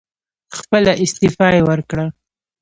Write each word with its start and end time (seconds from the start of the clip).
خپله 0.57 0.91
استعفی 1.03 1.49
یې 1.55 1.61
ورکړه. 1.69 2.05